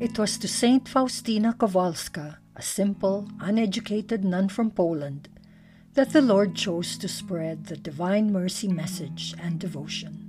[0.00, 5.28] It was to Saint Faustina Kowalska, a simple, uneducated nun from Poland,
[5.94, 10.26] that the Lord chose to spread the Divine Mercy message and devotion.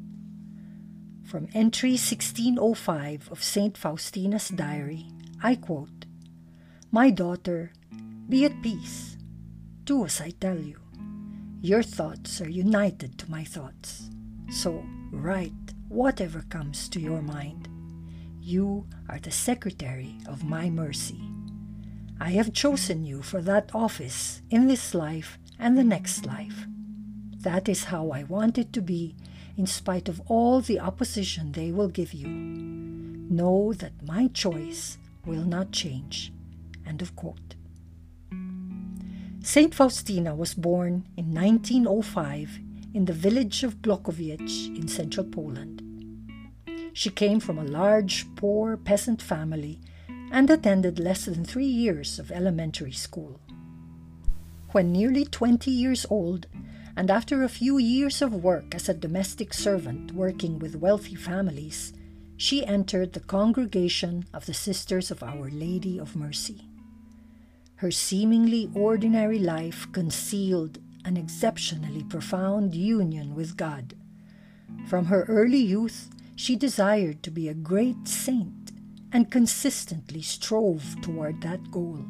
[1.25, 3.75] From entry 1605 of St.
[3.75, 5.07] Faustina's diary,
[5.41, 6.05] I quote
[6.91, 7.73] My daughter,
[8.29, 9.18] be at peace.
[9.84, 10.79] Do as I tell you.
[11.61, 14.11] Your thoughts are united to my thoughts.
[14.52, 17.68] So write whatever comes to your mind.
[18.48, 21.20] You are the secretary of my mercy.
[22.20, 26.68] I have chosen you for that office in this life and the next life.
[27.40, 29.16] That is how I want it to be,
[29.58, 32.27] in spite of all the opposition they will give you.
[32.27, 36.32] Know that my choice will not change.
[36.85, 37.55] End of quote.
[39.41, 42.59] Saint Faustina was born in 1905
[42.93, 45.82] in the village of Glogowiec in central Poland.
[46.95, 49.82] She came from a large, poor peasant family
[50.32, 53.41] and attended less than three years of elementary school.
[54.71, 56.48] When nearly 20 years old,
[56.96, 61.91] and after a few years of work as a domestic servant working with wealthy families,
[62.38, 66.63] she entered the congregation of the Sisters of Our Lady of Mercy.
[67.75, 73.96] Her seemingly ordinary life concealed an exceptionally profound union with God.
[74.88, 78.72] From her early youth, she desired to be a great saint
[79.12, 82.03] and consistently strove toward that goal.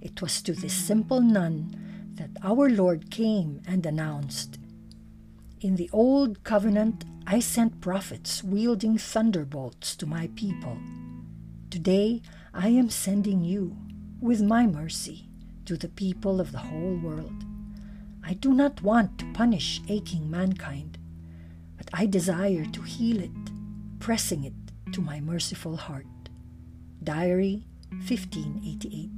[0.00, 4.58] It was to this simple nun that our Lord came and announced
[5.60, 10.78] In the Old Covenant, I sent prophets wielding thunderbolts to my people.
[11.70, 12.22] Today,
[12.52, 13.76] I am sending you,
[14.20, 15.28] with my mercy,
[15.64, 17.44] to the people of the whole world.
[18.22, 20.98] I do not want to punish aching mankind,
[21.76, 23.30] but I desire to heal it,
[23.98, 24.54] pressing it
[24.92, 26.06] to my merciful heart.
[27.02, 29.10] Diary 1588.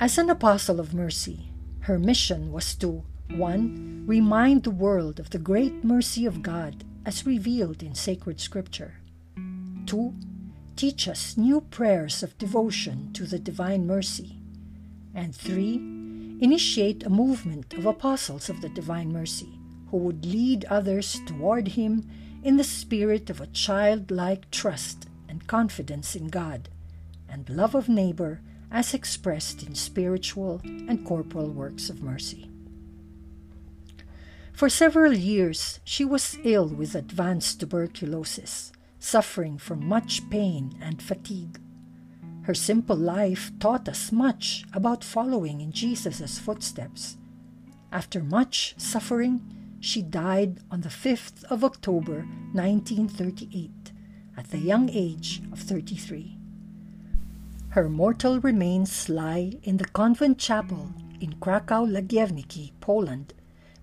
[0.00, 1.50] As an apostle of mercy,
[1.80, 4.04] her mission was to 1.
[4.06, 8.94] Remind the world of the great mercy of God as revealed in sacred scripture.
[9.86, 10.14] 2.
[10.76, 14.40] Teach us new prayers of devotion to the divine mercy.
[15.14, 15.74] And 3.
[16.40, 19.60] Initiate a movement of apostles of the divine mercy
[19.94, 22.10] who would lead others toward Him
[22.42, 26.68] in the spirit of a childlike trust and confidence in God
[27.28, 28.40] and love of neighbor
[28.72, 32.50] as expressed in spiritual and corporal works of mercy.
[34.52, 41.60] For several years, she was ill with advanced tuberculosis, suffering from much pain and fatigue.
[42.42, 47.16] Her simple life taught us much about following in Jesus' footsteps.
[47.92, 53.92] After much suffering, she died on the 5th of October 1938
[54.34, 56.38] at the young age of 33.
[57.68, 60.88] Her mortal remains lie in the convent chapel
[61.20, 63.34] in Krakow Lagiewniki, Poland,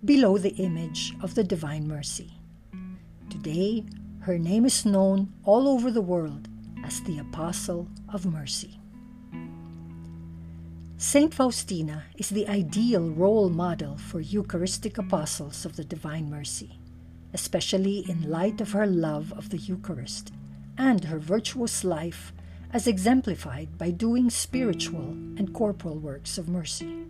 [0.03, 2.33] below the image of the Divine Mercy.
[3.29, 3.85] Today,
[4.21, 6.47] her name is known all over the world
[6.83, 8.80] as the Apostle of Mercy.
[11.03, 16.77] Saint Faustina is the ideal role model for Eucharistic apostles of the Divine Mercy,
[17.33, 20.31] especially in light of her love of the Eucharist
[20.77, 22.31] and her virtuous life
[22.71, 25.09] as exemplified by doing spiritual
[25.39, 27.07] and corporal works of mercy.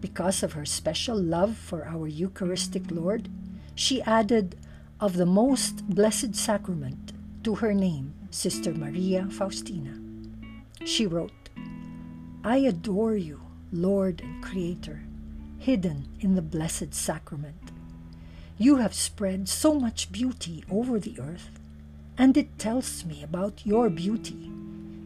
[0.00, 3.28] Because of her special love for our Eucharistic Lord,
[3.74, 4.54] she added
[5.00, 9.98] of the most blessed sacrament to her name, Sister Maria Faustina.
[10.84, 11.45] She wrote,
[12.46, 13.40] I adore you,
[13.72, 15.02] Lord and Creator,
[15.58, 17.72] hidden in the blessed sacrament.
[18.56, 21.58] You have spread so much beauty over the earth
[22.16, 24.52] and it tells me about your beauty,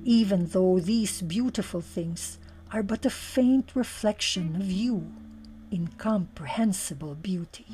[0.05, 2.39] even though these beautiful things
[2.73, 5.11] are but a faint reflection of you,
[5.72, 7.69] incomprehensible beauty.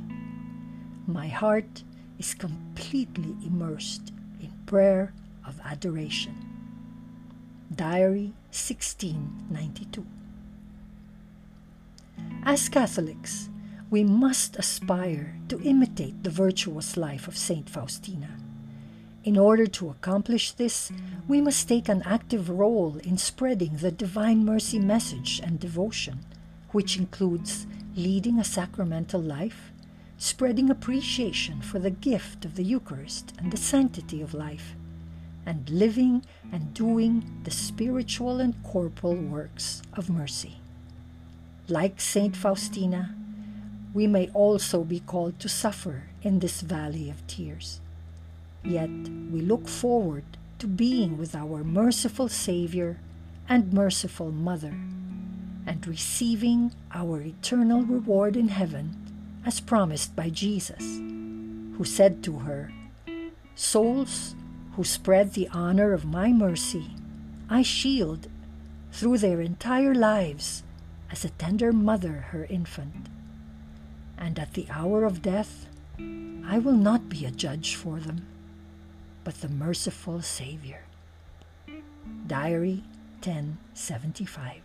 [1.08, 1.82] My heart
[2.20, 5.12] is completely immersed in prayer
[5.44, 6.55] of adoration.
[7.74, 10.06] Diary 1692.
[12.44, 13.48] As Catholics,
[13.90, 18.28] we must aspire to imitate the virtuous life of Saint Faustina
[19.26, 20.92] in order to accomplish this,
[21.26, 26.20] we must take an active role in spreading the Divine Mercy message and devotion,
[26.70, 27.66] which includes
[27.96, 29.72] leading a sacramental life,
[30.16, 34.76] spreading appreciation for the gift of the Eucharist and the sanctity of life,
[35.46, 40.56] and living and doing the spiritual and corporal works of mercy.
[41.68, 43.14] Like Saint Faustina,
[43.94, 47.80] we may also be called to suffer in this valley of tears
[48.66, 48.90] Yet
[49.30, 50.24] we look forward
[50.58, 52.98] to being with our merciful Savior
[53.48, 54.74] and merciful Mother,
[55.66, 58.96] and receiving our eternal reward in heaven
[59.44, 60.82] as promised by Jesus,
[61.78, 62.72] who said to her,
[63.54, 64.34] Souls
[64.76, 66.90] who spread the honor of my mercy,
[67.48, 68.28] I shield
[68.92, 70.62] through their entire lives
[71.10, 73.08] as a tender mother her infant.
[74.18, 75.66] And at the hour of death,
[75.98, 78.26] I will not be a judge for them,
[79.24, 80.82] but the merciful Savior.
[82.26, 82.84] Diary
[83.22, 84.60] 1075